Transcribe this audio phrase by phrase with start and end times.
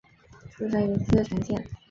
[0.57, 1.63] 出身于茨城县。